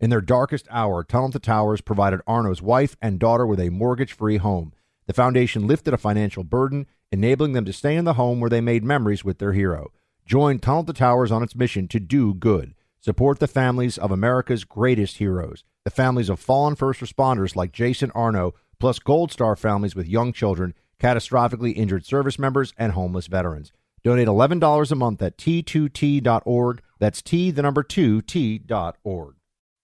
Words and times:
In 0.00 0.10
their 0.10 0.20
darkest 0.20 0.68
hour, 0.70 1.02
Tunnel 1.02 1.30
to 1.30 1.40
Towers 1.40 1.80
provided 1.80 2.20
Arno's 2.24 2.62
wife 2.62 2.96
and 3.02 3.18
daughter 3.18 3.44
with 3.44 3.58
a 3.58 3.70
mortgage 3.70 4.12
free 4.12 4.36
home. 4.36 4.72
The 5.06 5.12
foundation 5.12 5.66
lifted 5.66 5.92
a 5.92 5.98
financial 5.98 6.44
burden, 6.44 6.86
enabling 7.10 7.52
them 7.52 7.64
to 7.64 7.72
stay 7.72 7.96
in 7.96 8.04
the 8.04 8.14
home 8.14 8.38
where 8.38 8.50
they 8.50 8.60
made 8.60 8.84
memories 8.84 9.24
with 9.24 9.38
their 9.38 9.54
hero. 9.54 9.90
Join 10.24 10.60
Tunnel 10.60 10.84
to 10.84 10.92
Towers 10.92 11.32
on 11.32 11.42
its 11.42 11.56
mission 11.56 11.88
to 11.88 11.98
do 11.98 12.32
good. 12.32 12.74
Support 13.00 13.40
the 13.40 13.48
families 13.48 13.98
of 13.98 14.12
America's 14.12 14.64
greatest 14.64 15.16
heroes, 15.16 15.64
the 15.84 15.90
families 15.90 16.28
of 16.28 16.38
fallen 16.38 16.76
first 16.76 17.00
responders 17.00 17.56
like 17.56 17.72
Jason 17.72 18.12
Arno, 18.12 18.54
plus 18.78 19.00
Gold 19.00 19.32
Star 19.32 19.56
families 19.56 19.96
with 19.96 20.06
young 20.06 20.32
children, 20.32 20.74
catastrophically 21.00 21.76
injured 21.76 22.04
service 22.04 22.38
members, 22.38 22.72
and 22.78 22.92
homeless 22.92 23.26
veterans. 23.26 23.72
Donate 24.04 24.28
$11 24.28 24.92
a 24.92 24.94
month 24.94 25.22
at 25.22 25.38
t2t.org. 25.38 26.82
That's 27.00 27.22
T, 27.22 27.50
the 27.50 27.62
number 27.62 27.82
2, 27.82 28.22
t.org. 28.22 29.37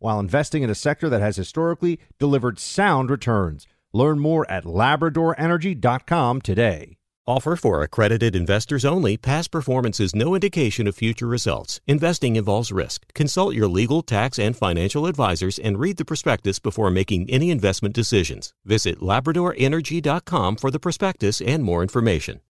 while 0.00 0.18
investing 0.18 0.64
in 0.64 0.70
a 0.70 0.74
sector 0.74 1.08
that 1.08 1.20
has 1.20 1.36
historically 1.36 2.00
delivered 2.18 2.58
sound 2.58 3.08
returns. 3.08 3.68
Learn 3.92 4.18
more 4.18 4.50
at 4.50 4.64
LabradorEnergy.com 4.64 6.40
today. 6.42 6.96
Offer 7.26 7.54
for 7.54 7.82
accredited 7.82 8.34
investors 8.34 8.84
only. 8.84 9.16
Past 9.16 9.52
performance 9.52 10.00
is 10.00 10.16
no 10.16 10.34
indication 10.34 10.88
of 10.88 10.96
future 10.96 11.28
results. 11.28 11.80
Investing 11.86 12.34
involves 12.34 12.72
risk. 12.72 13.06
Consult 13.14 13.54
your 13.54 13.68
legal, 13.68 14.02
tax, 14.02 14.36
and 14.36 14.56
financial 14.56 15.06
advisors 15.06 15.56
and 15.56 15.78
read 15.78 15.96
the 15.96 16.04
prospectus 16.04 16.58
before 16.58 16.90
making 16.90 17.30
any 17.30 17.50
investment 17.50 17.94
decisions. 17.94 18.52
Visit 18.64 18.98
LabradorEnergy.com 18.98 20.56
for 20.56 20.72
the 20.72 20.80
prospectus 20.80 21.40
and 21.40 21.62
more 21.62 21.82
information. 21.82 22.40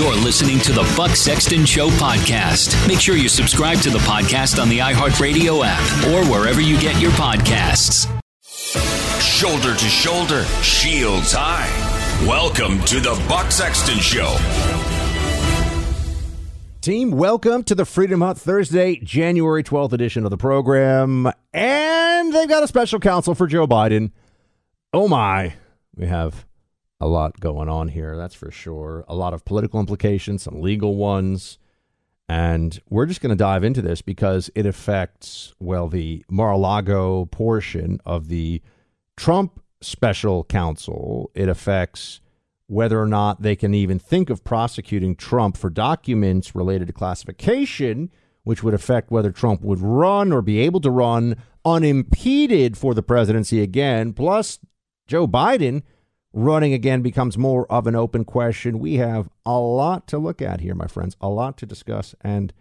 You're 0.00 0.16
listening 0.16 0.58
to 0.60 0.72
the 0.72 0.90
Buck 0.96 1.10
Sexton 1.10 1.66
Show 1.66 1.90
podcast. 1.90 2.88
Make 2.88 3.00
sure 3.00 3.16
you 3.16 3.28
subscribe 3.28 3.80
to 3.80 3.90
the 3.90 3.98
podcast 3.98 4.58
on 4.58 4.70
the 4.70 4.78
iHeartRadio 4.78 5.62
app 5.62 6.06
or 6.06 6.24
wherever 6.32 6.58
you 6.58 6.80
get 6.80 6.98
your 6.98 7.10
podcasts. 7.10 8.06
Shoulder 9.20 9.76
to 9.76 9.84
shoulder, 9.84 10.44
shields 10.62 11.34
high. 11.36 11.68
Welcome 12.26 12.82
to 12.84 12.98
the 13.00 13.22
Buck 13.28 13.52
Sexton 13.52 13.98
Show. 13.98 14.38
Team, 16.80 17.10
welcome 17.10 17.62
to 17.64 17.74
the 17.74 17.84
Freedom 17.84 18.22
Hut 18.22 18.38
Thursday, 18.38 18.96
January 18.96 19.62
12th 19.62 19.92
edition 19.92 20.24
of 20.24 20.30
the 20.30 20.38
program. 20.38 21.30
And 21.52 22.32
they've 22.32 22.48
got 22.48 22.62
a 22.62 22.66
special 22.66 23.00
counsel 23.00 23.34
for 23.34 23.46
Joe 23.46 23.66
Biden. 23.66 24.12
Oh 24.94 25.08
my. 25.08 25.52
We 25.94 26.06
have 26.06 26.46
a 27.00 27.08
lot 27.08 27.40
going 27.40 27.68
on 27.68 27.88
here, 27.88 28.16
that's 28.16 28.34
for 28.34 28.50
sure. 28.50 29.04
A 29.08 29.14
lot 29.14 29.34
of 29.34 29.44
political 29.44 29.80
implications, 29.80 30.42
some 30.42 30.60
legal 30.60 30.96
ones. 30.96 31.58
And 32.28 32.80
we're 32.88 33.06
just 33.06 33.20
going 33.20 33.30
to 33.30 33.36
dive 33.36 33.64
into 33.64 33.82
this 33.82 34.02
because 34.02 34.50
it 34.54 34.66
affects, 34.66 35.54
well, 35.58 35.88
the 35.88 36.24
Mar 36.30 36.52
a 36.52 36.56
Lago 36.56 37.24
portion 37.24 38.00
of 38.04 38.28
the 38.28 38.62
Trump 39.16 39.60
special 39.80 40.44
counsel. 40.44 41.30
It 41.34 41.48
affects 41.48 42.20
whether 42.66 43.00
or 43.00 43.06
not 43.06 43.42
they 43.42 43.56
can 43.56 43.74
even 43.74 43.98
think 43.98 44.30
of 44.30 44.44
prosecuting 44.44 45.16
Trump 45.16 45.56
for 45.56 45.70
documents 45.70 46.54
related 46.54 46.86
to 46.86 46.92
classification, 46.92 48.12
which 48.44 48.62
would 48.62 48.74
affect 48.74 49.10
whether 49.10 49.32
Trump 49.32 49.62
would 49.62 49.80
run 49.80 50.32
or 50.32 50.40
be 50.40 50.60
able 50.60 50.80
to 50.80 50.90
run 50.90 51.34
unimpeded 51.64 52.78
for 52.78 52.94
the 52.94 53.02
presidency 53.02 53.60
again. 53.60 54.12
Plus, 54.12 54.60
Joe 55.08 55.26
Biden 55.26 55.82
running 56.32 56.72
again 56.72 57.02
becomes 57.02 57.36
more 57.36 57.70
of 57.70 57.86
an 57.86 57.96
open 57.96 58.24
question. 58.24 58.78
We 58.78 58.94
have 58.94 59.28
a 59.44 59.58
lot 59.58 60.06
to 60.08 60.18
look 60.18 60.40
at 60.40 60.60
here, 60.60 60.74
my 60.74 60.86
friends, 60.86 61.16
a 61.20 61.28
lot 61.28 61.56
to 61.58 61.66
discuss 61.66 62.14
and 62.20 62.52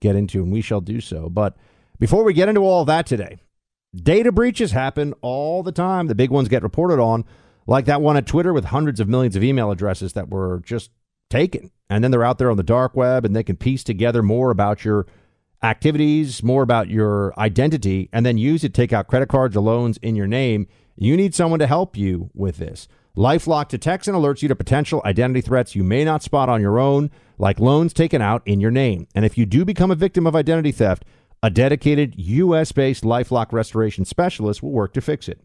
get 0.00 0.16
into, 0.16 0.42
and 0.42 0.52
we 0.52 0.60
shall 0.60 0.80
do 0.80 1.00
so. 1.00 1.28
But 1.28 1.56
before 1.98 2.24
we 2.24 2.32
get 2.32 2.48
into 2.48 2.62
all 2.62 2.84
that 2.84 3.06
today, 3.06 3.38
data 3.94 4.32
breaches 4.32 4.72
happen 4.72 5.14
all 5.20 5.62
the 5.62 5.72
time. 5.72 6.08
The 6.08 6.14
big 6.14 6.30
ones 6.30 6.48
get 6.48 6.62
reported 6.62 7.00
on, 7.00 7.24
like 7.66 7.84
that 7.84 8.02
one 8.02 8.16
at 8.16 8.26
Twitter 8.26 8.52
with 8.52 8.66
hundreds 8.66 8.98
of 8.98 9.08
millions 9.08 9.36
of 9.36 9.44
email 9.44 9.70
addresses 9.70 10.14
that 10.14 10.28
were 10.28 10.60
just 10.64 10.90
taken. 11.30 11.70
And 11.88 12.02
then 12.02 12.10
they're 12.10 12.24
out 12.24 12.38
there 12.38 12.50
on 12.50 12.56
the 12.56 12.62
dark 12.62 12.96
web 12.96 13.24
and 13.24 13.36
they 13.36 13.44
can 13.44 13.56
piece 13.56 13.84
together 13.84 14.22
more 14.22 14.50
about 14.50 14.84
your 14.84 15.06
activities, 15.62 16.42
more 16.42 16.62
about 16.62 16.88
your 16.88 17.38
identity, 17.38 18.08
and 18.12 18.26
then 18.26 18.36
use 18.36 18.64
it 18.64 18.74
to 18.74 18.82
take 18.82 18.92
out 18.92 19.06
credit 19.06 19.28
cards 19.28 19.56
or 19.56 19.60
loans 19.60 19.98
in 19.98 20.16
your 20.16 20.26
name. 20.26 20.66
You 20.96 21.16
need 21.16 21.34
someone 21.34 21.60
to 21.60 21.66
help 21.66 21.96
you 21.96 22.30
with 22.34 22.58
this. 22.58 22.88
LifeLock 23.16 23.68
detects 23.68 24.08
and 24.08 24.16
alerts 24.16 24.40
you 24.40 24.48
to 24.48 24.56
potential 24.56 25.02
identity 25.04 25.42
threats 25.42 25.74
you 25.74 25.84
may 25.84 26.04
not 26.04 26.22
spot 26.22 26.48
on 26.48 26.62
your 26.62 26.78
own, 26.78 27.10
like 27.38 27.60
loans 27.60 27.92
taken 27.92 28.22
out 28.22 28.42
in 28.46 28.60
your 28.60 28.70
name. 28.70 29.06
And 29.14 29.24
if 29.24 29.36
you 29.36 29.44
do 29.44 29.64
become 29.64 29.90
a 29.90 29.96
victim 29.96 30.26
of 30.26 30.34
identity 30.34 30.72
theft, 30.72 31.04
a 31.42 31.50
dedicated 31.50 32.14
U.S. 32.16 32.72
based 32.72 33.04
LifeLock 33.04 33.52
restoration 33.52 34.04
specialist 34.04 34.62
will 34.62 34.70
work 34.70 34.94
to 34.94 35.00
fix 35.00 35.28
it. 35.28 35.40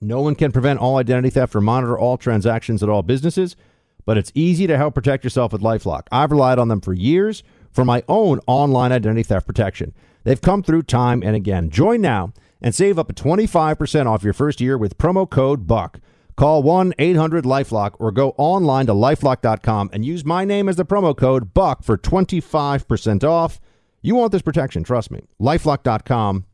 No 0.00 0.20
one 0.20 0.34
can 0.34 0.52
prevent 0.52 0.78
all 0.78 0.96
identity 0.96 1.30
theft 1.30 1.54
or 1.54 1.60
monitor 1.60 1.98
all 1.98 2.16
transactions 2.16 2.82
at 2.82 2.88
all 2.88 3.02
businesses, 3.02 3.56
but 4.04 4.16
it's 4.16 4.32
easy 4.34 4.66
to 4.66 4.76
help 4.76 4.94
protect 4.94 5.24
yourself 5.24 5.52
with 5.52 5.62
LifeLock. 5.62 6.06
I've 6.12 6.30
relied 6.30 6.58
on 6.58 6.68
them 6.68 6.80
for 6.80 6.92
years 6.92 7.42
for 7.72 7.84
my 7.84 8.04
own 8.08 8.40
online 8.46 8.92
identity 8.92 9.22
theft 9.22 9.46
protection. 9.46 9.92
They've 10.24 10.40
come 10.40 10.62
through 10.62 10.84
time 10.84 11.22
and 11.22 11.36
again. 11.36 11.70
Join 11.70 12.00
now 12.00 12.32
and 12.60 12.74
save 12.74 12.98
up 12.98 13.08
to 13.08 13.14
25% 13.14 14.06
off 14.06 14.22
your 14.24 14.32
first 14.32 14.60
year 14.60 14.78
with 14.78 14.98
promo 14.98 15.28
code 15.28 15.66
BUCK. 15.66 16.00
Call 16.36 16.62
1 16.62 16.94
800 16.98 17.44
Lifelock 17.44 17.96
or 17.98 18.12
go 18.12 18.34
online 18.36 18.86
to 18.86 18.92
lifelock.com 18.92 19.90
and 19.92 20.04
use 20.04 20.24
my 20.24 20.44
name 20.44 20.68
as 20.68 20.76
the 20.76 20.84
promo 20.84 21.16
code 21.16 21.54
BUCK 21.54 21.82
for 21.82 21.96
25% 21.96 23.24
off. 23.24 23.60
You 24.02 24.14
want 24.14 24.32
this 24.32 24.42
protection, 24.42 24.84
trust 24.84 25.10
me. 25.10 25.22
Lifelock.com. 25.40 26.44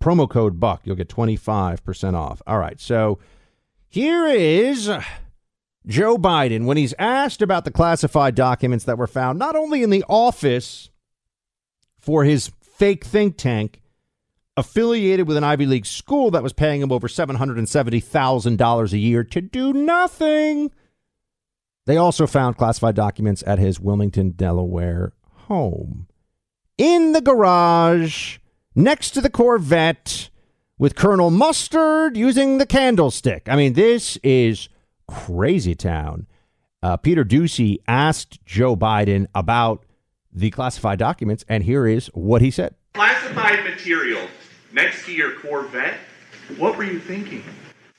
Promo 0.00 0.30
code 0.30 0.60
Buck. 0.60 0.82
You'll 0.84 0.96
get 0.96 1.08
25% 1.08 2.14
off. 2.14 2.40
All 2.46 2.58
right. 2.58 2.80
So 2.80 3.18
here 3.88 4.26
is 4.26 4.90
Joe 5.86 6.16
Biden 6.16 6.64
when 6.64 6.76
he's 6.76 6.94
asked 6.98 7.42
about 7.42 7.64
the 7.64 7.70
classified 7.70 8.34
documents 8.34 8.84
that 8.84 8.98
were 8.98 9.06
found 9.06 9.38
not 9.38 9.56
only 9.56 9.82
in 9.82 9.90
the 9.90 10.04
office 10.08 10.90
for 11.98 12.24
his 12.24 12.50
fake 12.60 13.04
think 13.04 13.36
tank 13.36 13.80
affiliated 14.56 15.26
with 15.26 15.36
an 15.36 15.44
Ivy 15.44 15.66
League 15.66 15.86
school 15.86 16.30
that 16.30 16.42
was 16.42 16.52
paying 16.52 16.80
him 16.80 16.92
over 16.92 17.08
$770,000 17.08 18.92
a 18.92 18.98
year 18.98 19.24
to 19.24 19.40
do 19.40 19.72
nothing. 19.72 20.70
They 21.86 21.96
also 21.96 22.26
found 22.26 22.56
classified 22.56 22.94
documents 22.94 23.42
at 23.46 23.58
his 23.58 23.80
Wilmington, 23.80 24.30
Delaware 24.30 25.12
home. 25.32 26.06
In 26.78 27.12
the 27.12 27.20
garage, 27.20 28.38
next 28.74 29.10
to 29.12 29.20
the 29.20 29.30
Corvette, 29.30 30.30
with 30.78 30.96
Colonel 30.96 31.30
Mustard 31.30 32.16
using 32.16 32.58
the 32.58 32.66
candlestick. 32.66 33.48
I 33.48 33.56
mean, 33.56 33.74
this 33.74 34.16
is 34.22 34.68
crazy 35.06 35.74
town. 35.74 36.26
Uh, 36.82 36.96
Peter 36.96 37.24
Doocy 37.24 37.78
asked 37.86 38.44
Joe 38.44 38.76
Biden 38.76 39.26
about 39.34 39.84
the 40.32 40.50
classified 40.50 40.98
documents, 40.98 41.44
and 41.48 41.62
here 41.62 41.86
is 41.86 42.08
what 42.08 42.42
he 42.42 42.50
said. 42.50 42.74
Classified 42.94 43.64
material 43.64 44.26
next 44.74 45.06
to 45.06 45.12
your 45.14 45.32
Corvette. 45.40 45.98
What 46.58 46.76
were 46.76 46.84
you 46.84 46.98
thinking? 47.00 47.42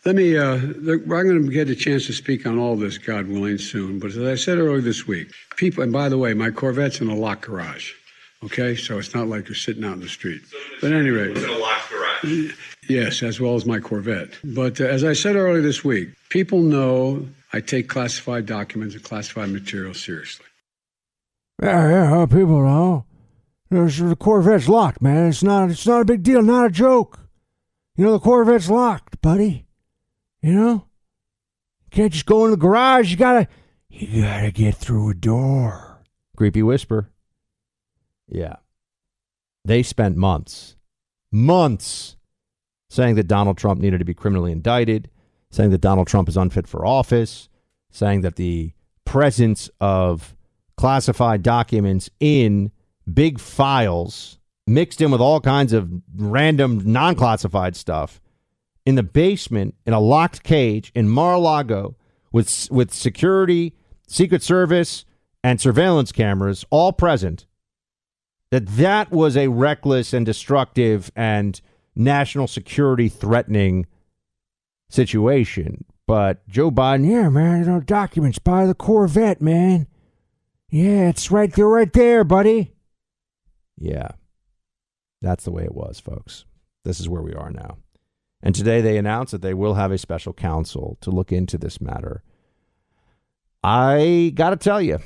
Let 0.05 0.15
me, 0.15 0.37
uh, 0.37 0.53
I'm 0.57 1.07
going 1.07 1.43
to 1.43 1.49
get 1.51 1.67
a 1.69 1.75
chance 1.75 2.05
to 2.05 2.13
speak 2.13 2.45
on 2.45 2.59
all 2.59 2.75
this, 2.75 2.99
God 2.99 3.27
willing, 3.27 3.57
soon. 3.57 3.97
But 3.97 4.11
as 4.11 4.19
I 4.19 4.35
said 4.35 4.59
earlier 4.59 4.81
this 4.81 5.07
week, 5.07 5.31
people, 5.55 5.81
and 5.81 5.91
by 5.91 6.09
the 6.09 6.17
way, 6.19 6.35
my 6.35 6.51
Corvette's 6.51 7.01
in 7.01 7.09
a 7.09 7.15
locked 7.15 7.41
garage. 7.45 7.93
Okay, 8.43 8.75
so 8.75 8.99
it's 8.99 9.15
not 9.15 9.27
like 9.27 9.47
you're 9.47 9.55
sitting 9.55 9.83
out 9.83 9.93
in 9.93 10.01
the 10.01 10.07
street. 10.07 10.41
But 10.79 10.91
at 10.91 10.99
any 10.99 11.09
rate, 11.09 11.31
It 11.35 11.37
in 11.43 11.49
a 11.49 11.57
locked 11.57 11.89
garage. 11.89 12.53
yes, 12.87 13.23
as 13.23 13.39
well 13.39 13.55
as 13.55 13.65
my 13.65 13.79
Corvette. 13.79 14.29
But 14.43 14.79
uh, 14.79 14.83
as 14.83 15.03
I 15.03 15.13
said 15.13 15.35
earlier 15.35 15.63
this 15.63 15.83
week, 15.83 16.09
people 16.29 16.61
know 16.61 17.25
I 17.53 17.61
take 17.61 17.87
classified 17.87 18.45
documents 18.45 18.93
and 18.93 19.03
classified 19.03 19.49
material 19.49 19.95
seriously. 19.95 20.45
Yeah, 21.63 21.89
yeah, 22.19 22.25
people 22.27 22.61
know. 22.61 23.05
The 23.69 24.15
Corvette's 24.19 24.69
locked, 24.69 25.01
man. 25.01 25.29
It's 25.29 25.43
not. 25.43 25.71
It's 25.71 25.87
not 25.87 26.01
a 26.01 26.05
big 26.05 26.23
deal. 26.23 26.41
Not 26.41 26.67
a 26.67 26.69
joke. 26.69 27.19
You 27.95 28.05
know, 28.05 28.11
the 28.13 28.19
Corvette's 28.19 28.69
locked, 28.69 29.21
buddy. 29.21 29.65
You 30.41 30.53
know, 30.53 30.87
you 31.83 31.89
can't 31.89 32.13
just 32.13 32.25
go 32.25 32.45
in 32.45 32.51
the 32.51 32.57
garage. 32.57 33.09
You 33.09 33.17
gotta. 33.17 33.47
You 33.89 34.23
gotta 34.23 34.51
get 34.51 34.75
through 34.75 35.09
a 35.09 35.13
door. 35.13 36.03
Creepy 36.35 36.61
whisper. 36.61 37.09
Yeah. 38.27 38.57
They 39.63 39.81
spent 39.81 40.15
months, 40.15 40.75
months 41.31 42.17
saying 42.89 43.15
that 43.15 43.27
Donald 43.27 43.57
Trump 43.57 43.81
needed 43.81 43.97
to 43.97 44.05
be 44.05 44.13
criminally 44.13 44.51
indicted, 44.51 45.09
saying 45.49 45.71
that 45.71 45.81
Donald 45.81 46.07
Trump 46.07 46.29
is 46.29 46.37
unfit 46.37 46.67
for 46.67 46.85
office, 46.85 47.49
saying 47.89 48.21
that 48.21 48.35
the 48.35 48.73
presence 49.05 49.69
of 49.79 50.35
classified 50.77 51.41
documents 51.41 52.09
in 52.19 52.71
big 53.11 53.39
files 53.39 54.39
mixed 54.67 55.01
in 55.01 55.11
with 55.11 55.21
all 55.21 55.39
kinds 55.39 55.73
of 55.73 55.89
random 56.15 56.81
non 56.85 57.15
classified 57.15 57.75
stuff 57.75 58.19
in 58.85 58.95
the 58.95 59.03
basement 59.03 59.75
in 59.85 59.93
a 59.93 59.99
locked 59.99 60.43
cage 60.43 60.91
in 60.95 61.09
Mar-a-Lago 61.09 61.95
with 62.31 62.67
with 62.71 62.93
security, 62.93 63.73
secret 64.07 64.43
service 64.43 65.05
and 65.43 65.61
surveillance 65.61 66.11
cameras 66.11 66.65
all 66.69 66.91
present 66.91 67.45
that 68.51 68.67
that 68.67 69.11
was 69.11 69.35
a 69.35 69.47
reckless 69.47 70.13
and 70.13 70.25
destructive 70.25 71.11
and 71.15 71.61
national 71.95 72.47
security 72.47 73.09
threatening 73.09 73.85
situation. 74.89 75.85
But 76.07 76.47
Joe 76.47 76.69
Biden, 76.71 77.09
Yeah, 77.09 77.29
man. 77.29 77.59
You 77.59 77.65
know, 77.65 77.79
documents 77.79 78.39
by 78.39 78.65
the 78.65 78.75
Corvette, 78.75 79.41
man. 79.41 79.87
Yeah, 80.69 81.09
it's 81.09 81.31
right 81.31 81.51
there, 81.51 81.67
right 81.67 81.91
there, 81.91 82.23
buddy. 82.23 82.74
Yeah, 83.77 84.09
that's 85.21 85.43
the 85.43 85.51
way 85.51 85.63
it 85.63 85.75
was, 85.75 85.99
folks. 85.99 86.45
This 86.83 86.99
is 86.99 87.09
where 87.09 87.21
we 87.21 87.33
are 87.33 87.51
now. 87.51 87.77
And 88.41 88.53
today 88.53 88.81
they 88.81 88.97
announced 88.97 89.31
that 89.31 89.41
they 89.41 89.53
will 89.53 89.73
have 89.73 89.91
a 89.91 89.97
special 89.97 90.33
counsel 90.33 90.97
to 91.01 91.09
look 91.09 91.31
into 91.31 91.57
this 91.57 91.81
matter. 91.81 92.21
I 93.63 94.31
got 94.35 94.51
to 94.51 94.57
tell 94.57 94.81
you, 94.81 94.99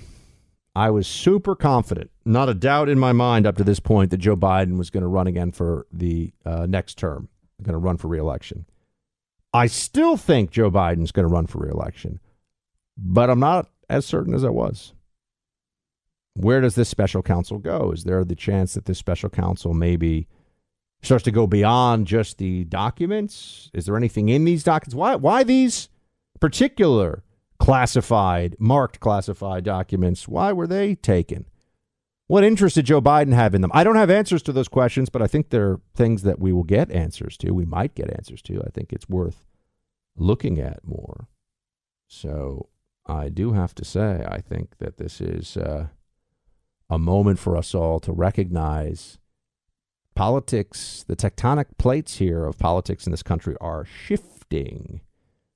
I 0.75 0.89
was 0.89 1.07
super 1.07 1.56
confident, 1.56 2.12
not 2.25 2.50
a 2.50 2.54
doubt 2.54 2.89
in 2.89 3.00
my 3.00 3.13
mind 3.13 3.48
up 3.48 3.56
to 3.57 3.63
this 3.63 3.80
point, 3.80 4.12
that 4.12 4.18
Joe 4.18 4.36
Biden 4.36 4.77
was 4.77 4.89
going 4.89 5.04
to 5.04 5.07
run 5.07 5.27
again 5.27 5.51
for 5.51 5.88
the 5.92 6.33
uh, 6.45 6.65
next 6.65 6.98
term, 6.98 7.30
going 7.62 7.74
to 7.74 7.80
run 7.80 7.98
for 7.98 8.07
reelection. 8.07 8.65
I 9.54 9.68
still 9.68 10.18
think 10.18 10.51
Joe 10.51 10.69
Biden's 10.69 11.12
going 11.12 11.27
to 11.27 11.33
run 11.33 11.48
for 11.48 11.60
reelection, 11.60 12.19
but 12.98 13.30
I'm 13.30 13.39
not 13.39 13.69
as 13.89 14.06
certain 14.06 14.33
as 14.33 14.44
I 14.44 14.50
was. 14.50 14.94
Where 16.39 16.62
does 16.62 16.75
this 16.75 16.88
special 16.88 17.21
counsel 17.21 17.57
go? 17.57 17.91
Is 17.91 18.06
there 18.06 18.24
the 18.24 18.36
chance 18.36 18.74
that 18.74 18.86
this 18.86 18.97
special 18.97 19.30
counsel 19.30 19.74
maybe 19.74 20.27
starts 21.01 21.25
to 21.25 21.31
go 21.31 21.47
beyond 21.47 22.07
just 22.07 22.38
the 22.38 22.63
documents? 22.63 23.69
Is 23.74 23.86
there 23.86 23.97
anything 23.97 24.30
in 24.30 24.45
these 24.45 24.63
documents? 24.63 24.95
Why 24.95 25.15
why 25.15 25.44
these 25.44 25.89
particular 26.39 27.24
classified, 27.59 28.56
marked 28.57 29.01
classified 29.01 29.65
documents? 29.65 30.30
Why 30.30 30.53
were 30.53 30.68
they 30.68 30.95
taken? 30.95 31.45
What 32.27 32.45
interest 32.45 32.75
did 32.75 32.86
Joe 32.86 33.01
Biden 33.01 33.33
have 33.33 33.53
in 33.53 33.62
them? 33.62 33.71
I 33.74 33.83
don't 33.83 33.97
have 33.97 34.09
answers 34.09 34.41
to 34.44 34.53
those 34.53 34.69
questions, 34.69 35.09
but 35.09 35.21
I 35.21 35.27
think 35.27 35.50
they're 35.50 35.81
things 35.94 36.21
that 36.21 36.39
we 36.39 36.53
will 36.53 36.63
get 36.63 36.89
answers 36.89 37.36
to. 37.38 37.51
We 37.51 37.65
might 37.65 37.95
get 37.95 38.13
answers 38.13 38.41
to. 38.44 38.63
I 38.65 38.69
think 38.69 38.94
it's 38.94 39.09
worth 39.09 39.45
looking 40.15 40.57
at 40.57 40.86
more. 40.86 41.27
So 42.07 42.69
I 43.06 43.27
do 43.27 43.51
have 43.53 43.75
to 43.75 43.83
say, 43.83 44.25
I 44.25 44.39
think 44.39 44.77
that 44.77 44.97
this 44.97 45.19
is 45.19 45.57
uh, 45.57 45.88
a 46.89 46.97
moment 46.97 47.39
for 47.39 47.56
us 47.56 47.75
all 47.75 48.00
to 48.00 48.12
recognize 48.12 49.19
politics, 50.15 51.06
the 51.07 51.15
tectonic 51.15 51.65
plates 51.77 52.18
here 52.18 52.45
of 52.45 52.57
politics 52.57 53.06
in 53.06 53.12
this 53.12 53.24
country 53.24 53.56
are 53.62 53.86
shifting. 53.86 55.01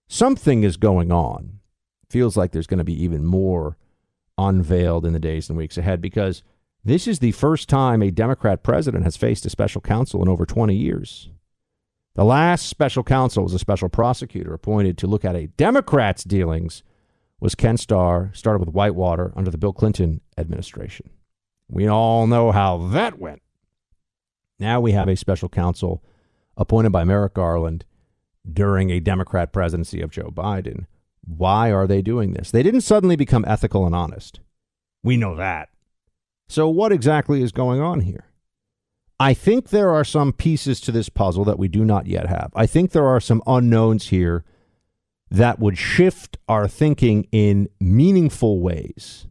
Something 0.08 0.64
is 0.64 0.78
going 0.78 1.12
on. 1.12 1.60
Feels 2.10 2.38
like 2.38 2.52
there's 2.52 2.68
going 2.68 2.78
to 2.78 2.84
be 2.84 3.04
even 3.04 3.26
more 3.26 3.78
unveiled 4.38 5.06
in 5.06 5.14
the 5.14 5.20
days 5.20 5.50
and 5.50 5.58
weeks 5.58 5.78
ahead 5.78 6.02
because 6.02 6.44
this 6.86 7.08
is 7.08 7.20
the 7.20 7.32
first 7.32 7.68
time 7.68 8.02
a 8.02 8.12
Democrat 8.12 8.64
president 8.64 9.04
has 9.04 9.18
faced 9.18 9.46
a 9.46 9.50
special 9.50 9.82
counsel 9.82 10.22
in 10.22 10.30
over 10.30 10.46
20 10.46 10.76
years. 10.76 11.30
The 12.16 12.24
last 12.24 12.68
special 12.68 13.04
counsel 13.04 13.44
was 13.44 13.54
a 13.54 13.60
special 13.60 13.90
prosecutor 13.90 14.54
appointed 14.54 14.98
to 15.00 15.08
look 15.08 15.26
at 15.26 15.36
a 15.36 15.48
Democrat's 15.48 16.24
dealings 16.24 16.84
was 17.40 17.56
Ken 17.56 17.76
Starr, 17.76 18.32
started 18.34 18.60
with 18.60 18.74
Whitewater 18.74 19.34
under 19.36 19.52
the 19.52 19.58
Bill 19.58 19.74
Clinton 19.74 20.22
administration. 20.38 21.10
We 21.68 21.88
all 21.88 22.28
know 22.28 22.52
how 22.52 22.78
that 22.90 23.20
went. 23.20 23.42
Now 24.60 24.80
we 24.80 24.92
have 24.92 25.08
a 25.08 25.16
special 25.16 25.50
counsel 25.50 26.04
appointed 26.56 26.92
by 26.92 27.04
Merrick 27.04 27.34
Garland 27.34 27.86
during 28.52 28.90
a 28.90 29.00
Democrat 29.00 29.52
presidency 29.52 30.02
of 30.02 30.12
Joe 30.12 30.30
Biden. 30.30 30.86
Why 31.26 31.72
are 31.72 31.88
they 31.88 32.02
doing 32.02 32.34
this? 32.34 32.52
They 32.52 32.64
didn't 32.64 32.82
suddenly 32.82 33.16
become 33.16 33.46
ethical 33.48 33.86
and 33.86 33.96
honest. 33.96 34.40
We 35.04 35.18
know 35.18 35.36
that. 35.36 35.70
So, 36.48 36.68
what 36.68 36.92
exactly 36.92 37.42
is 37.42 37.52
going 37.52 37.82
on 37.82 38.02
here? 38.02 38.26
I 39.20 39.34
think 39.34 39.70
there 39.70 39.92
are 39.92 40.04
some 40.04 40.34
pieces 40.34 40.82
to 40.82 40.92
this 40.92 41.10
puzzle 41.10 41.46
that 41.46 41.60
we 41.60 41.68
do 41.68 41.86
not 41.86 42.08
yet 42.08 42.28
have. 42.28 42.52
I 42.56 42.66
think 42.66 42.92
there 42.92 43.08
are 43.08 43.22
some 43.22 43.42
unknowns 43.48 44.10
here 44.10 44.44
that 45.32 45.60
would 45.60 45.78
shift 45.78 46.38
our 46.48 46.68
thinking 46.68 47.28
in 47.32 47.70
meaningful 47.80 48.60
ways. 48.60 49.28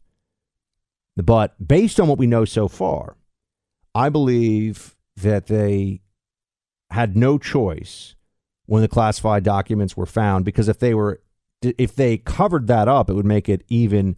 But 1.16 1.54
based 1.66 2.00
on 2.00 2.09
what 2.09 2.19
we 2.19 2.26
know 2.26 2.45
so 2.45 2.69
far, 2.69 3.16
I 3.95 4.09
believe 4.09 4.97
that 5.16 5.47
they 5.47 6.00
had 6.90 7.16
no 7.16 7.38
choice 7.38 8.14
when 8.66 8.83
the 8.83 8.88
classified 8.88 9.45
documents 9.45 9.97
were 9.97 10.07
found 10.07 10.45
because 10.45 10.69
if 10.69 10.78
they 10.78 10.95
were 10.95 11.21
if 11.62 11.95
they 11.95 12.16
covered 12.19 12.66
that 12.66 12.88
up, 12.88 13.09
it 13.09 13.14
would 13.14 13.26
make 13.26 13.49
it 13.49 13.64
even 13.69 14.16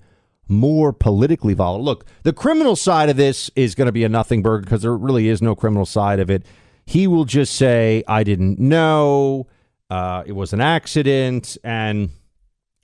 more 0.48 0.92
politically 0.92 1.54
volatile. 1.54 1.84
Look, 1.84 2.06
the 2.22 2.32
criminal 2.32 2.76
side 2.76 3.08
of 3.08 3.16
this 3.16 3.50
is 3.54 3.74
going 3.74 3.86
to 3.86 3.92
be 3.92 4.04
a 4.04 4.08
nothing 4.08 4.42
burger 4.42 4.62
because 4.62 4.82
there 4.82 4.96
really 4.96 5.28
is 5.28 5.42
no 5.42 5.54
criminal 5.54 5.86
side 5.86 6.20
of 6.20 6.30
it. 6.30 6.44
He 6.86 7.06
will 7.06 7.24
just 7.24 7.54
say, 7.54 8.02
I 8.06 8.24
didn't 8.24 8.58
know. 8.58 9.46
Uh, 9.90 10.22
it 10.26 10.32
was 10.32 10.52
an 10.52 10.60
accident. 10.60 11.56
And 11.64 12.10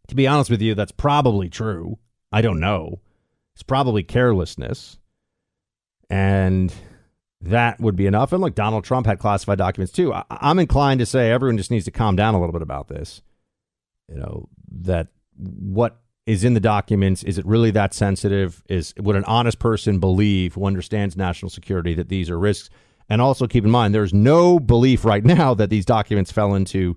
to 0.09 0.15
be 0.15 0.27
honest 0.27 0.51
with 0.51 0.63
you, 0.63 0.75
that's 0.75 0.93
probably 0.93 1.49
true. 1.49 1.99
I 2.33 2.43
don't 2.43 2.61
know. 2.61 3.01
It's 3.61 3.67
probably 3.67 4.03
carelessness. 4.03 4.97
And 6.09 6.73
that 7.43 7.79
would 7.79 7.95
be 7.95 8.07
enough. 8.07 8.33
And 8.33 8.41
look, 8.41 8.55
Donald 8.55 8.85
Trump 8.85 9.07
had 9.07 9.19
classified 9.19 9.59
documents 9.59 9.93
too. 9.93 10.15
I- 10.15 10.25
I'm 10.31 10.59
inclined 10.59 11.01
to 11.01 11.07
say 11.07 11.31
everyone 11.31 11.59
just 11.59 11.71
needs 11.71 11.85
to 11.85 11.91
calm 11.91 12.17
down 12.17 12.33
a 12.35 12.41
little 12.41 12.55
bit 12.55 12.63
about 12.63 12.89
this. 12.89 13.21
You 14.09 14.17
know, 14.17 14.49
that 14.81 15.09
what 15.37 16.01
is 16.25 16.43
in 16.43 16.55
the 16.55 16.61
documents, 16.61 17.23
is 17.23 17.37
it 17.37 17.45
really 17.45 17.71
that 17.73 17.93
sensitive? 17.93 18.63
Is 18.71 18.95
would 18.99 19.15
an 19.15 19.25
honest 19.25 19.59
person 19.59 19.99
believe 20.01 20.55
who 20.55 20.65
understands 20.65 21.15
national 21.15 21.51
security 21.51 21.93
that 21.93 22.09
these 22.09 22.31
are 22.31 22.39
risks? 22.39 22.71
And 23.11 23.21
also 23.21 23.47
keep 23.47 23.65
in 23.67 23.71
mind, 23.71 23.95
there's 23.95 24.15
no 24.15 24.59
belief 24.59 25.05
right 25.05 25.25
now 25.39 25.53
that 25.53 25.69
these 25.69 25.85
documents 25.85 26.33
fell 26.33 26.55
into 26.55 26.97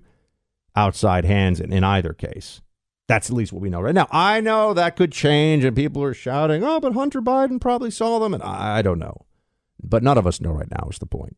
outside 0.74 1.26
hands 1.26 1.60
in, 1.60 1.74
in 1.74 1.84
either 1.84 2.14
case. 2.14 2.62
That's 3.06 3.28
at 3.28 3.36
least 3.36 3.52
what 3.52 3.60
we 3.60 3.70
know 3.70 3.80
right 3.80 3.94
now. 3.94 4.08
I 4.10 4.40
know 4.40 4.72
that 4.72 4.96
could 4.96 5.12
change, 5.12 5.64
and 5.64 5.76
people 5.76 6.02
are 6.02 6.14
shouting, 6.14 6.64
"Oh, 6.64 6.80
but 6.80 6.94
Hunter 6.94 7.20
Biden 7.20 7.60
probably 7.60 7.90
saw 7.90 8.18
them," 8.18 8.32
and 8.32 8.42
I, 8.42 8.80
don't 8.80 8.98
know. 8.98 9.26
But 9.82 10.02
none 10.02 10.16
of 10.16 10.26
us 10.26 10.40
know 10.40 10.52
right 10.52 10.70
now. 10.70 10.88
Is 10.90 10.98
the 10.98 11.06
point? 11.06 11.36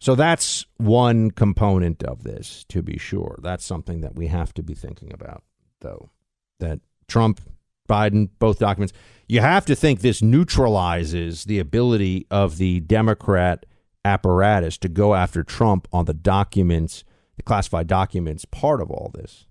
So 0.00 0.14
that's 0.14 0.66
one 0.76 1.30
component 1.30 2.02
of 2.02 2.24
this, 2.24 2.64
to 2.68 2.82
be 2.82 2.98
sure. 2.98 3.38
That's 3.42 3.64
something 3.64 4.00
that 4.00 4.16
we 4.16 4.26
have 4.26 4.52
to 4.54 4.62
be 4.62 4.74
thinking 4.74 5.12
about, 5.12 5.42
though. 5.80 6.10
That 6.58 6.80
Trump, 7.06 7.40
Biden, 7.88 8.30
both 8.38 8.58
documents. 8.58 8.92
You 9.28 9.40
have 9.40 9.64
to 9.66 9.76
think 9.76 10.00
this 10.00 10.22
neutralizes 10.22 11.44
the 11.44 11.58
ability 11.58 12.26
of 12.30 12.58
the 12.58 12.80
Democrat 12.80 13.64
apparatus 14.04 14.78
to 14.78 14.88
go 14.88 15.14
after 15.14 15.42
Trump 15.42 15.88
on 15.92 16.04
the 16.04 16.14
documents, 16.14 17.04
the 17.36 17.42
classified 17.42 17.86
documents 17.86 18.44
part 18.44 18.80
of 18.80 18.90
all 18.90 19.10
this. 19.14 19.45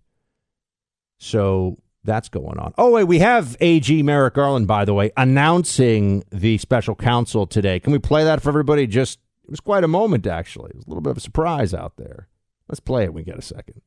So 1.18 1.78
that's 2.04 2.30
going 2.30 2.60
on. 2.60 2.74
Oh, 2.78 2.92
wait, 2.92 3.06
we 3.06 3.20
have 3.20 3.58
AG 3.60 4.04
Merrick 4.04 4.36
Garland, 4.36 4.68
by 4.68 4.86
the 4.86 4.94
way, 4.94 5.12
announcing 5.18 6.24
the 6.32 6.58
special 6.60 6.96
counsel 6.96 7.48
today. 7.48 7.80
Can 7.80 7.92
we 7.92 8.00
play 8.00 8.24
that 8.24 8.42
for 8.42 8.50
everybody? 8.50 8.88
Just 8.88 9.20
it 9.44 9.50
was 9.50 9.60
quite 9.60 9.84
a 9.84 9.88
moment, 9.88 10.28
actually. 10.28 10.70
It 10.70 10.76
was 10.76 10.86
a 10.86 10.90
little 10.90 11.02
bit 11.02 11.12
of 11.12 11.18
a 11.18 11.22
surprise 11.22 11.74
out 11.74 11.98
there. 11.98 12.28
Let's 12.68 12.80
play 12.80 13.04
it 13.04 13.14
we 13.14 13.24
get 13.24 13.38
a 13.38 13.42
second. 13.42 13.82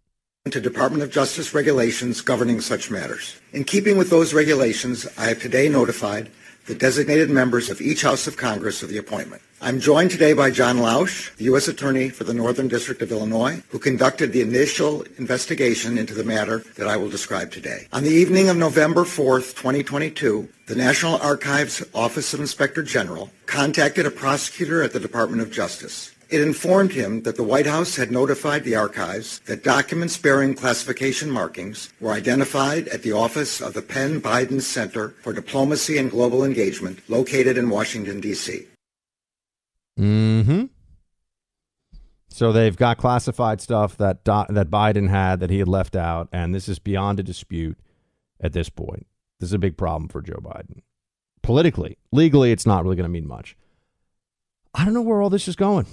To 0.50 0.60
Department 0.60 1.02
of 1.02 1.10
Justice 1.10 1.52
regulations 1.52 2.20
governing 2.20 2.60
such 2.60 2.90
matters. 2.90 3.38
In 3.52 3.64
keeping 3.64 3.98
with 3.98 4.08
those 4.08 4.32
regulations, 4.32 5.06
I 5.18 5.26
have 5.26 5.42
today 5.42 5.68
notified 5.68 6.30
the 6.68 6.74
designated 6.74 7.30
members 7.30 7.70
of 7.70 7.80
each 7.80 8.02
House 8.02 8.26
of 8.26 8.36
Congress 8.36 8.82
of 8.82 8.90
the 8.90 8.98
appointment. 8.98 9.40
I'm 9.62 9.80
joined 9.80 10.10
today 10.10 10.34
by 10.34 10.50
John 10.50 10.76
Lausch, 10.76 11.34
the 11.36 11.44
U.S. 11.44 11.66
Attorney 11.66 12.10
for 12.10 12.24
the 12.24 12.34
Northern 12.34 12.68
District 12.68 13.00
of 13.00 13.10
Illinois, 13.10 13.62
who 13.70 13.78
conducted 13.78 14.32
the 14.32 14.42
initial 14.42 15.02
investigation 15.16 15.96
into 15.96 16.12
the 16.12 16.24
matter 16.24 16.58
that 16.76 16.86
I 16.86 16.98
will 16.98 17.08
describe 17.08 17.50
today. 17.50 17.88
On 17.94 18.04
the 18.04 18.10
evening 18.10 18.50
of 18.50 18.58
November 18.58 19.04
4th, 19.04 19.56
2022, 19.56 20.46
the 20.66 20.76
National 20.76 21.16
Archives 21.22 21.82
Office 21.94 22.34
of 22.34 22.40
Inspector 22.40 22.82
General 22.82 23.30
contacted 23.46 24.04
a 24.04 24.10
prosecutor 24.10 24.82
at 24.82 24.92
the 24.92 25.00
Department 25.00 25.40
of 25.40 25.50
Justice. 25.50 26.14
It 26.30 26.42
informed 26.42 26.92
him 26.92 27.22
that 27.22 27.36
the 27.36 27.42
White 27.42 27.66
House 27.66 27.96
had 27.96 28.10
notified 28.10 28.62
the 28.62 28.74
archives 28.76 29.38
that 29.46 29.64
documents 29.64 30.18
bearing 30.18 30.54
classification 30.54 31.30
markings 31.30 31.90
were 32.00 32.12
identified 32.12 32.86
at 32.88 33.02
the 33.02 33.12
office 33.12 33.62
of 33.62 33.72
the 33.72 33.80
Penn 33.80 34.20
Biden 34.20 34.60
Center 34.60 35.14
for 35.22 35.32
Diplomacy 35.32 35.96
and 35.96 36.10
Global 36.10 36.44
Engagement 36.44 37.00
located 37.08 37.56
in 37.56 37.70
Washington, 37.70 38.20
D.C. 38.20 38.66
Mm-hmm. 39.98 40.64
So 42.28 42.52
they've 42.52 42.76
got 42.76 42.98
classified 42.98 43.62
stuff 43.62 43.96
that 43.96 44.22
Do- 44.22 44.46
that 44.50 44.68
Biden 44.70 45.08
had 45.08 45.40
that 45.40 45.48
he 45.48 45.60
had 45.60 45.66
left 45.66 45.96
out, 45.96 46.28
and 46.30 46.54
this 46.54 46.68
is 46.68 46.78
beyond 46.78 47.18
a 47.18 47.22
dispute 47.22 47.78
at 48.38 48.52
this 48.52 48.68
point. 48.68 49.06
This 49.40 49.48
is 49.48 49.54
a 49.54 49.58
big 49.58 49.78
problem 49.78 50.08
for 50.08 50.20
Joe 50.20 50.40
Biden. 50.42 50.82
Politically, 51.40 51.96
legally, 52.12 52.52
it's 52.52 52.66
not 52.66 52.84
really 52.84 52.96
going 52.96 53.08
to 53.08 53.12
mean 53.12 53.26
much. 53.26 53.56
I 54.74 54.84
don't 54.84 54.92
know 54.92 55.00
where 55.00 55.22
all 55.22 55.30
this 55.30 55.48
is 55.48 55.56
going. 55.56 55.86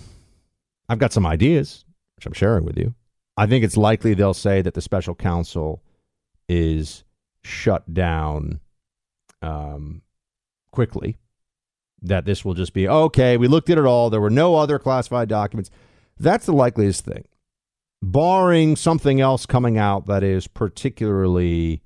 I've 0.89 0.99
got 0.99 1.13
some 1.13 1.25
ideas, 1.25 1.85
which 2.15 2.25
I'm 2.25 2.33
sharing 2.33 2.65
with 2.65 2.77
you. 2.77 2.93
I 3.37 3.47
think 3.47 3.63
it's 3.63 3.77
likely 3.77 4.13
they'll 4.13 4.33
say 4.33 4.61
that 4.61 4.73
the 4.73 4.81
special 4.81 5.15
counsel 5.15 5.83
is 6.47 7.03
shut 7.43 7.93
down 7.93 8.59
um, 9.41 10.01
quickly. 10.71 11.17
That 12.01 12.25
this 12.25 12.45
will 12.45 12.53
just 12.53 12.73
be 12.73 12.87
okay. 12.87 13.35
We 13.35 13.47
looked 13.47 13.69
at 13.69 13.77
it 13.77 13.85
all. 13.85 14.09
There 14.09 14.21
were 14.21 14.29
no 14.29 14.55
other 14.55 14.77
classified 14.77 15.27
documents. 15.27 15.71
That's 16.19 16.45
the 16.45 16.53
likeliest 16.53 17.03
thing, 17.03 17.25
barring 18.01 18.75
something 18.75 19.19
else 19.19 19.45
coming 19.45 19.77
out 19.77 20.05
that 20.05 20.23
is 20.23 20.47
particularly 20.47 21.81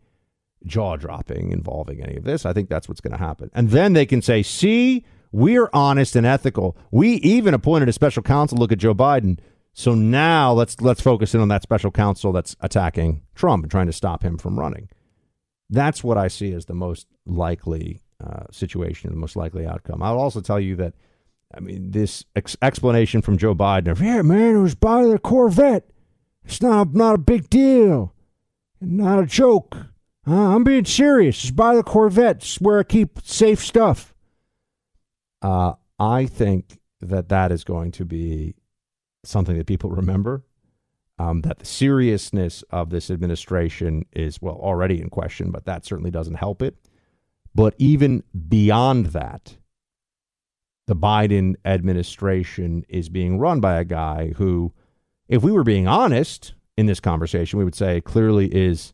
jaw 0.66 0.98
dropping 0.98 1.52
involving 1.52 2.04
any 2.04 2.18
of 2.18 2.26
this. 2.26 2.46
I 2.46 2.52
think 2.54 2.70
that's 2.70 2.90
what's 2.90 3.02
going 3.02 3.18
to 3.18 3.24
happen. 3.24 3.50
And 3.54 3.70
then 3.70 3.94
they 3.94 4.06
can 4.06 4.22
say, 4.22 4.44
see, 4.44 5.06
we're 5.32 5.70
honest 5.74 6.16
and 6.16 6.26
ethical. 6.26 6.78
We 6.92 7.14
even 7.16 7.54
appointed 7.54 7.90
a 7.90 7.94
special 7.94 8.24
counsel 8.24 8.58
look 8.58 8.72
at 8.72 8.80
Joe 8.80 8.96
Biden. 8.96 9.40
So 9.74 9.94
now 9.94 10.52
let's 10.54 10.82
let's 10.82 11.02
focus 11.02 11.34
in 11.34 11.42
on 11.42 11.48
that 11.50 11.64
special 11.64 11.92
counsel 11.92 12.32
that's 12.32 12.56
attacking 12.60 13.22
Trump 13.36 13.64
and 13.64 13.72
trying 13.72 13.86
to 13.86 13.94
stop 13.94 14.24
him 14.24 14.38
from 14.38 14.60
running. 14.60 14.90
That's 15.70 16.04
what 16.04 16.18
I 16.18 16.28
see 16.28 16.54
as 16.54 16.66
the 16.66 16.74
most 16.74 17.08
likely 17.26 18.02
uh, 18.24 18.46
situation, 18.52 19.12
the 19.12 19.16
most 19.18 19.36
likely 19.36 19.66
outcome. 19.66 20.02
I'll 20.02 20.18
also 20.20 20.42
tell 20.42 20.60
you 20.60 20.76
that, 20.78 20.94
I 21.56 21.60
mean, 21.60 21.92
this 21.92 22.26
ex- 22.36 22.58
explanation 22.62 23.22
from 23.22 23.38
Joe 23.38 23.54
Biden 23.54 23.92
of, 23.92 24.02
Yeah, 24.02 24.24
man, 24.24 24.56
it 24.56 24.62
was 24.62 24.76
by 24.76 25.06
the 25.06 25.20
Corvette. 25.20 25.90
It's 26.44 26.62
not 26.62 26.94
not 26.94 27.16
a 27.16 27.20
big 27.20 27.50
deal, 27.50 28.14
not 28.82 29.20
a 29.24 29.26
joke. 29.28 29.78
Uh, 30.28 30.56
I'm 30.56 30.64
being 30.64 30.86
serious. 30.86 31.44
It's 31.44 31.52
by 31.52 31.76
the 31.76 31.84
Corvette. 31.84 32.38
It's 32.38 32.60
where 32.60 32.80
I 32.80 32.84
keep 32.84 33.20
safe 33.24 33.64
stuff. 33.64 34.14
Uh, 35.42 35.74
I 36.00 36.26
think 36.26 36.80
that 37.02 37.30
that 37.30 37.52
is 37.52 37.64
going 37.64 37.92
to 37.94 38.06
be 38.06 38.56
something 39.24 39.58
that 39.58 39.68
people 39.68 39.90
remember. 39.90 40.44
Um, 41.18 41.42
that 41.42 41.60
the 41.60 41.66
seriousness 41.66 42.64
of 42.70 42.92
this 42.92 43.12
administration 43.12 44.06
is, 44.14 44.42
well, 44.42 44.56
already 44.56 45.02
in 45.02 45.10
question, 45.10 45.52
but 45.52 45.66
that 45.66 45.84
certainly 45.84 46.12
doesn't 46.12 46.36
help 46.36 46.62
it. 46.62 46.78
But 47.54 47.76
even 47.78 48.24
beyond 48.48 49.08
that, 49.08 49.58
the 50.88 50.96
Biden 50.96 51.56
administration 51.66 52.86
is 52.88 53.10
being 53.10 53.38
run 53.38 53.60
by 53.60 53.80
a 53.80 53.84
guy 53.84 54.32
who, 54.38 54.72
if 55.28 55.44
we 55.44 55.52
were 55.52 55.66
being 55.66 55.88
honest 55.88 56.54
in 56.78 56.86
this 56.86 57.02
conversation, 57.02 57.60
we 57.60 57.66
would 57.66 57.76
say 57.76 58.00
clearly 58.00 58.48
is 58.56 58.94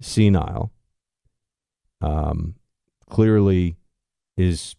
senile, 0.00 0.72
um, 2.00 2.54
clearly 3.10 3.76
is 4.38 4.74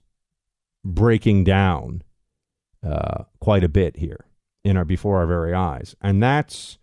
breaking 0.84 1.44
down 1.44 2.04
uh, 2.86 3.24
quite 3.40 3.64
a 3.64 3.70
bit 3.70 3.98
here 3.98 4.26
in 4.64 4.78
our 4.78 4.86
before 4.86 5.18
our 5.18 5.28
very 5.28 5.54
eyes, 5.54 5.96
and 6.02 6.22
that's 6.22 6.78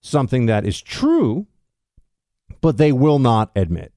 something 0.00 0.46
that 0.46 0.66
is 0.66 0.80
true, 0.80 1.46
but 2.60 2.76
they 2.76 2.92
will 2.92 3.18
not 3.18 3.50
admit 3.56 3.92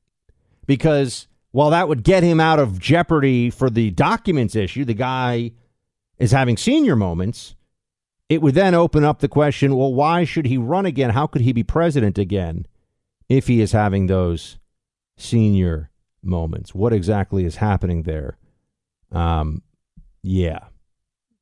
because 0.67 1.27
while 1.51 1.71
that 1.71 1.87
would 1.87 2.03
get 2.03 2.21
him 2.21 2.39
out 2.39 2.59
of 2.59 2.79
jeopardy 2.79 3.49
for 3.49 3.69
the 3.69 3.89
documents 3.91 4.55
issue, 4.55 4.85
the 4.85 4.93
guy 4.93 5.53
is 6.19 6.31
having 6.31 6.57
senior 6.57 6.95
moments. 6.95 7.55
It 8.29 8.41
would 8.41 8.55
then 8.55 8.75
open 8.75 9.03
up 9.03 9.19
the 9.19 9.29
question 9.29 9.75
well, 9.75 9.93
why 9.93 10.25
should 10.25 10.45
he 10.45 10.57
run 10.57 10.85
again? 10.85 11.11
How 11.11 11.25
could 11.25 11.41
he 11.41 11.53
be 11.53 11.63
president 11.63 12.17
again 12.17 12.67
if 13.29 13.47
he 13.47 13.61
is 13.61 13.71
having 13.71 14.07
those 14.07 14.59
senior 15.17 15.89
moments? 16.21 16.75
What 16.75 16.93
exactly 16.93 17.45
is 17.45 17.55
happening 17.55 18.03
there? 18.03 18.37
Um, 19.11 19.61
yeah, 20.21 20.59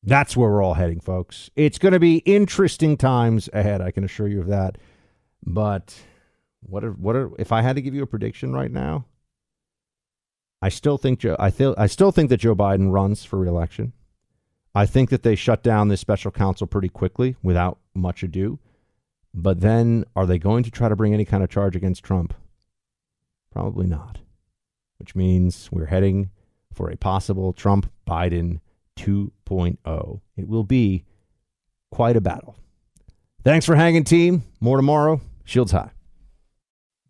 that's 0.03 0.37
where 0.37 0.49
we're 0.49 0.63
all 0.63 0.75
heading, 0.75 0.99
folks. 0.99 1.49
It's 1.55 1.79
going 1.79 1.93
to 1.93 1.99
be 1.99 2.17
interesting 2.17 2.97
times 2.97 3.49
ahead. 3.53 3.81
I 3.81 3.91
can 3.91 4.03
assure 4.03 4.27
you 4.27 4.39
of 4.39 4.47
that. 4.47 4.77
But 5.43 5.95
what 6.61 6.83
are, 6.83 6.91
what 6.91 7.15
are, 7.15 7.31
if 7.39 7.51
I 7.51 7.61
had 7.61 7.75
to 7.75 7.81
give 7.81 7.93
you 7.93 8.03
a 8.03 8.07
prediction 8.07 8.53
right 8.53 8.71
now? 8.71 9.05
I 10.61 10.69
still 10.69 10.97
think 10.97 11.19
Joe. 11.19 11.35
I 11.37 11.51
feel. 11.51 11.75
I 11.77 11.85
still 11.87 12.11
think 12.11 12.29
that 12.29 12.37
Joe 12.37 12.55
Biden 12.55 12.91
runs 12.91 13.23
for 13.23 13.37
reelection. 13.37 13.93
I 14.73 14.85
think 14.85 15.09
that 15.09 15.23
they 15.23 15.35
shut 15.35 15.61
down 15.61 15.89
this 15.89 16.01
special 16.01 16.31
counsel 16.31 16.65
pretty 16.65 16.89
quickly 16.89 17.35
without 17.43 17.77
much 17.93 18.23
ado. 18.23 18.59
But 19.33 19.59
then, 19.59 20.05
are 20.15 20.25
they 20.25 20.39
going 20.39 20.63
to 20.63 20.71
try 20.71 20.89
to 20.89 20.95
bring 20.95 21.13
any 21.13 21.25
kind 21.25 21.43
of 21.43 21.49
charge 21.49 21.75
against 21.75 22.03
Trump? 22.03 22.33
Probably 23.51 23.85
not. 23.85 24.19
Which 24.97 25.15
means 25.15 25.69
we're 25.71 25.85
heading 25.85 26.31
for 26.75 26.89
a 26.89 26.97
possible 26.97 27.53
Trump 27.53 27.91
Biden 28.07 28.59
2.0. 28.97 30.21
It 30.37 30.47
will 30.47 30.63
be 30.63 31.05
quite 31.91 32.15
a 32.15 32.21
battle. 32.21 32.57
Thanks 33.43 33.65
for 33.65 33.75
hanging, 33.75 34.03
team. 34.03 34.43
More 34.59 34.77
tomorrow. 34.77 35.21
Shields 35.43 35.71
high. 35.71 35.91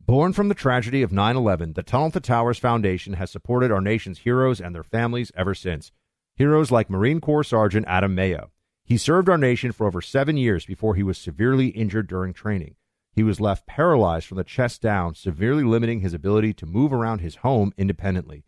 Born 0.05 0.34
from 0.34 0.50
the 0.50 0.53
tragedy 0.53 1.01
of 1.01 1.12
9 1.12 1.36
11, 1.36 1.74
the 1.74 1.81
Tunnel 1.81 2.12
to 2.12 2.19
Towers 2.19 2.60
Foundation 2.60 3.13
has 3.13 3.31
supported 3.31 3.72
our 3.72 3.81
nation's 3.81 4.19
heroes 4.19 4.62
and 4.62 4.75
their 4.75 4.84
families 4.84 5.31
ever 5.36 5.55
since. 5.55 5.91
Heroes 6.36 6.69
like 6.69 6.89
Marine 6.89 7.19
Corps 7.19 7.43
Sergeant 7.43 7.88
Adam 7.88 8.13
Mayo. 8.13 8.51
He 8.84 8.98
served 8.98 9.29
our 9.29 9.38
nation 9.38 9.72
for 9.72 9.88
over 9.88 10.01
seven 10.01 10.38
years 10.38 10.65
before 10.65 10.93
he 10.93 11.01
was 11.01 11.17
severely 11.17 11.69
injured 11.69 12.07
during 12.07 12.34
training. 12.34 12.75
He 13.13 13.24
was 13.24 13.39
left 13.39 13.65
paralyzed 13.65 14.27
from 14.27 14.38
the 14.38 14.43
chest 14.43 14.81
down, 14.81 15.15
severely 15.15 15.63
limiting 15.63 16.01
his 16.01 16.13
ability 16.13 16.53
to 16.55 16.65
move 16.67 16.93
around 16.93 17.19
his 17.19 17.38
home 17.38 17.74
independently. 17.77 18.43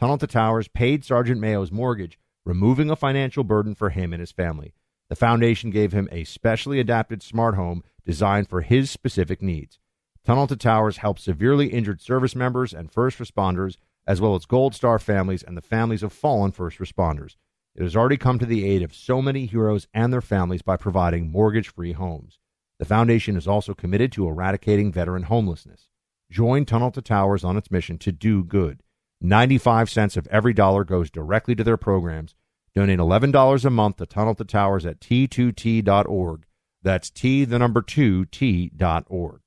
Tunnel 0.00 0.16
to 0.16 0.26
Towers 0.26 0.66
paid 0.66 1.04
Sergeant 1.04 1.42
Mayo's 1.42 1.70
mortgage, 1.70 2.18
removing 2.46 2.88
a 2.88 2.96
financial 2.96 3.44
burden 3.44 3.74
for 3.74 3.90
him 3.90 4.14
and 4.14 4.20
his 4.20 4.32
family. 4.32 4.72
The 5.10 5.14
foundation 5.14 5.68
gave 5.68 5.92
him 5.92 6.08
a 6.10 6.24
specially 6.24 6.80
adapted 6.80 7.22
smart 7.22 7.54
home 7.54 7.84
designed 8.06 8.48
for 8.48 8.62
his 8.62 8.90
specific 8.90 9.42
needs. 9.42 9.78
Tunnel 10.24 10.46
to 10.46 10.56
Towers 10.56 10.96
helps 10.96 11.24
severely 11.24 11.66
injured 11.66 12.00
service 12.00 12.34
members 12.34 12.72
and 12.72 12.90
first 12.90 13.18
responders, 13.18 13.76
as 14.06 14.22
well 14.22 14.34
as 14.34 14.46
Gold 14.46 14.74
Star 14.74 14.98
families 14.98 15.42
and 15.42 15.54
the 15.54 15.60
families 15.60 16.02
of 16.02 16.14
fallen 16.14 16.50
first 16.50 16.78
responders. 16.78 17.36
It 17.74 17.82
has 17.82 17.94
already 17.94 18.16
come 18.16 18.38
to 18.38 18.46
the 18.46 18.64
aid 18.64 18.80
of 18.82 18.94
so 18.94 19.20
many 19.20 19.44
heroes 19.44 19.86
and 19.92 20.10
their 20.10 20.22
families 20.22 20.62
by 20.62 20.78
providing 20.78 21.30
mortgage 21.30 21.68
free 21.68 21.92
homes. 21.92 22.38
The 22.78 22.86
foundation 22.86 23.36
is 23.36 23.46
also 23.46 23.74
committed 23.74 24.12
to 24.12 24.26
eradicating 24.26 24.92
veteran 24.92 25.24
homelessness. 25.24 25.90
Join 26.30 26.64
Tunnel 26.64 26.90
to 26.92 27.02
Towers 27.02 27.44
on 27.44 27.58
its 27.58 27.70
mission 27.70 27.98
to 27.98 28.12
do 28.12 28.42
good. 28.42 28.82
95 29.20 29.90
cents 29.90 30.16
of 30.16 30.26
every 30.28 30.54
dollar 30.54 30.84
goes 30.84 31.10
directly 31.10 31.54
to 31.54 31.64
their 31.64 31.76
programs. 31.76 32.34
Donate 32.74 32.98
$11 32.98 33.64
a 33.64 33.70
month 33.70 33.96
to 33.96 34.06
Tunnel 34.06 34.34
to 34.36 34.44
Towers 34.44 34.86
at 34.86 35.00
t2t.org. 35.00 36.46
That's 36.82 37.10
T, 37.10 37.44
the 37.44 37.58
number 37.58 37.82
2, 37.82 38.26
T.org. 38.26 39.40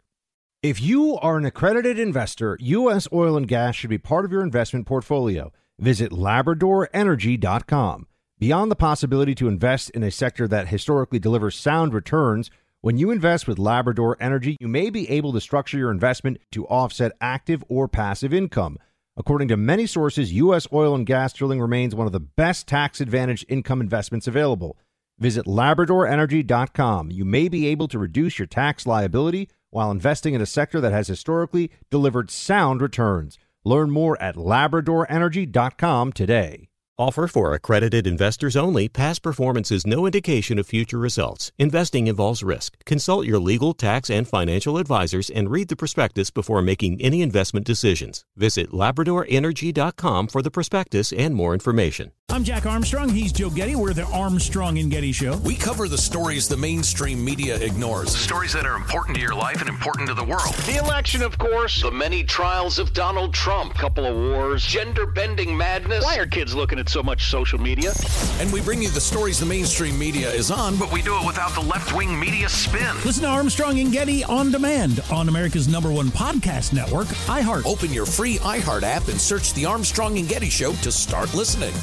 If 0.62 0.82
you 0.82 1.18
are 1.18 1.38
an 1.38 1.46
accredited 1.46 2.00
investor, 2.00 2.58
U.S. 2.62 3.08
oil 3.12 3.36
and 3.36 3.48
gas 3.48 3.76
should 3.76 3.90
be 3.90 3.98
part 3.98 4.24
of 4.24 4.32
your 4.32 4.44
investment 4.44 4.86
portfolio. 4.86 5.52
Visit 5.80 6.12
LabradorEnergy.com. 6.12 8.08
Beyond 8.40 8.72
the 8.72 8.76
possibility 8.76 9.36
to 9.36 9.48
invest 9.48 9.90
in 9.92 10.04
a 10.04 10.12
sector 10.12 10.48
that 10.48 10.68
historically 10.68 11.20
delivers 11.20 11.58
sound 11.58 11.94
returns, 11.94 12.52
when 12.82 12.98
you 12.98 13.12
invest 13.12 13.48
with 13.48 13.60
Labrador 13.60 14.18
Energy, 14.20 14.58
you 14.60 14.68
may 14.68 14.90
be 14.90 15.10
able 15.10 15.34
to 15.34 15.42
structure 15.42 15.78
your 15.78 15.92
investment 15.92 16.38
to 16.52 16.68
offset 16.68 17.14
active 17.22 17.64
or 17.70 17.88
passive 17.88 18.34
income. 18.34 18.78
According 19.16 19.48
to 19.50 19.58
many 19.58 19.86
sources, 19.86 20.34
U.S. 20.34 20.68
oil 20.74 20.96
and 20.96 21.06
gas 21.06 21.34
drilling 21.34 21.62
remains 21.62 21.94
one 21.94 22.08
of 22.08 22.14
the 22.14 22.20
best 22.20 22.68
tax 22.68 23.00
advantaged 23.00 23.46
income 23.48 23.80
investments 23.80 24.28
available. 24.28 24.78
Visit 25.20 25.46
LabradorEnergy.com. 25.46 27.12
You 27.12 27.24
may 27.24 27.48
be 27.48 27.68
able 27.68 27.88
to 27.90 28.00
reduce 28.00 28.40
your 28.40 28.48
tax 28.48 28.88
liability 28.88 29.50
while 29.70 29.92
investing 29.92 30.34
in 30.34 30.42
a 30.42 30.48
sector 30.48 30.82
that 30.82 30.92
has 30.92 31.08
historically 31.08 31.72
delivered 31.92 32.32
sound 32.32 32.82
returns. 32.82 33.38
Learn 33.64 33.92
more 33.92 34.20
at 34.22 34.36
LabradorEnergy.com 34.36 36.14
today. 36.14 36.70
Offer 37.00 37.28
for 37.28 37.56
accredited 37.56 38.06
investors 38.06 38.56
only. 38.56 38.88
Past 38.88 39.24
performance 39.24 39.72
is 39.72 39.88
no 39.88 40.06
indication 40.06 40.60
of 40.60 40.68
future 40.68 41.00
results. 41.00 41.52
Investing 41.58 42.06
involves 42.06 42.44
risk. 42.44 42.78
Consult 42.86 43.26
your 43.26 43.40
legal, 43.40 43.74
tax, 43.74 44.12
and 44.12 44.28
financial 44.28 44.78
advisors 44.78 45.32
and 45.32 45.50
read 45.50 45.70
the 45.70 45.76
prospectus 45.76 46.30
before 46.30 46.62
making 46.62 47.02
any 47.02 47.24
investment 47.24 47.66
decisions. 47.66 48.26
Visit 48.36 48.70
LabradorEnergy.com 48.70 50.28
for 50.28 50.44
the 50.44 50.52
prospectus 50.52 51.12
and 51.12 51.34
more 51.34 51.56
information. 51.56 52.12
I'm 52.30 52.44
Jack 52.44 52.66
Armstrong. 52.66 53.10
He's 53.10 53.32
Joe 53.32 53.50
Getty. 53.50 53.76
We're 53.76 53.94
the 53.94 54.06
Armstrong 54.06 54.78
and 54.80 54.90
Getty 54.90 55.12
Show. 55.12 55.38
We 55.38 55.56
cover 55.56 55.88
the 55.88 55.98
stories 55.98 56.48
the 56.48 56.58
mainstream 56.58 57.24
media 57.24 57.58
ignores. 57.58 58.16
Stories 58.16 58.54
that 58.54 58.66
are 58.66 58.76
important 58.76 59.16
to 59.18 59.22
your 59.22 59.36
life 59.36 59.60
and 59.60 59.70
important 59.70 60.08
to 60.10 60.16
the 60.16 60.24
world. 60.24 60.54
The 60.66 60.80
election, 60.84 61.22
of 61.22 61.38
course. 61.38 61.82
The 61.82 61.92
many 61.92 62.24
trials 62.24 62.80
of 62.80 62.94
Donald 62.94 63.34
Trump. 63.34 63.76
Couple 63.76 64.06
of 64.06 64.16
wars. 64.16 64.66
Gender 64.66 65.06
bending 65.06 65.56
madness. 65.56 66.04
Why 66.04 66.18
are 66.18 66.26
kids 66.26 66.56
looking 66.56 66.80
at 66.84 66.90
so 66.90 67.02
much 67.02 67.30
social 67.30 67.60
media? 67.60 67.94
And 68.40 68.52
we 68.52 68.62
bring 68.62 68.82
you 68.82 68.90
the 68.90 69.02
stories 69.02 69.40
the 69.40 69.46
mainstream 69.46 69.98
media 69.98 70.30
is 70.30 70.52
on, 70.52 70.78
but 70.78 70.92
we 70.92 71.02
do 71.02 71.18
it 71.18 71.26
without 71.26 71.52
the 71.54 71.62
left 71.62 71.96
wing 71.96 72.20
media 72.20 72.50
spin. 72.50 72.96
Listen 73.06 73.24
to 73.24 73.30
Armstrong 73.30 73.80
and 73.80 73.92
Getty 73.92 74.24
on 74.26 74.52
demand 74.52 75.04
on 75.12 75.30
America's 75.30 75.68
number 75.68 75.92
one 75.92 76.08
podcast 76.08 76.74
network, 76.74 77.08
iHeart. 77.28 77.66
Open 77.66 77.92
your 77.92 78.06
free 78.06 78.38
iHeart 78.40 78.84
app 78.84 79.08
and 79.08 79.20
search 79.20 79.54
The 79.54 79.66
Armstrong 79.66 80.18
and 80.18 80.28
Getty 80.28 80.50
Show 80.50 80.74
to 80.74 80.92
start 80.92 81.34
listening. 81.34 81.74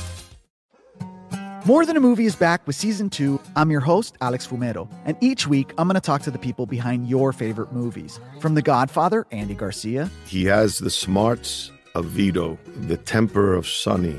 More 1.66 1.85
Than 1.85 1.97
a 1.97 2.00
Movie 2.00 2.25
is 2.25 2.35
back 2.35 2.66
with 2.66 2.75
season 2.75 3.11
two. 3.11 3.40
I'm 3.54 3.71
your 3.71 3.80
host, 3.80 4.16
Alex 4.21 4.47
Fumero, 4.47 4.88
and 5.04 5.16
each 5.21 5.47
week 5.47 5.73
I'm 5.76 5.88
going 5.88 5.95
to 5.95 6.00
talk 6.00 6.23
to 6.23 6.30
the 6.30 6.38
people 6.38 6.66
behind 6.66 7.09
your 7.09 7.33
favorite 7.33 7.73
movies. 7.73 8.19
From 8.40 8.54
The 8.54 8.62
Godfather, 8.62 9.26
Andy 9.30 9.54
Garcia. 9.54 10.11
He 10.26 10.45
has 10.47 10.78
the 10.78 10.90
smarts 10.90 11.71
of 11.95 12.07
Vito, 12.07 12.59
the 12.87 12.97
temper 12.97 13.54
of 13.54 13.69
Sonny, 13.69 14.19